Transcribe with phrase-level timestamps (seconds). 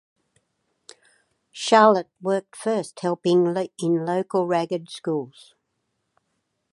[1.51, 3.45] Charlotte worked first helping
[3.77, 5.53] in local ragged schools.